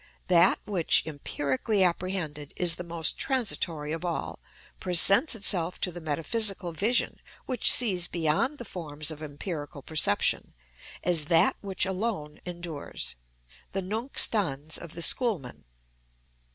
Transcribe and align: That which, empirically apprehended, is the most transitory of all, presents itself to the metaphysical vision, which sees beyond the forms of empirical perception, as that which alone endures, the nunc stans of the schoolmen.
That 0.29 0.57
which, 0.65 1.05
empirically 1.05 1.83
apprehended, 1.83 2.53
is 2.55 2.73
the 2.73 2.83
most 2.83 3.19
transitory 3.19 3.91
of 3.91 4.03
all, 4.03 4.39
presents 4.79 5.35
itself 5.35 5.79
to 5.81 5.91
the 5.91 6.01
metaphysical 6.01 6.71
vision, 6.71 7.19
which 7.45 7.71
sees 7.71 8.07
beyond 8.07 8.57
the 8.57 8.65
forms 8.65 9.11
of 9.11 9.21
empirical 9.21 9.83
perception, 9.83 10.55
as 11.03 11.25
that 11.25 11.55
which 11.61 11.85
alone 11.85 12.39
endures, 12.47 13.13
the 13.73 13.81
nunc 13.83 14.17
stans 14.17 14.79
of 14.79 14.93
the 14.95 15.03
schoolmen. 15.03 15.65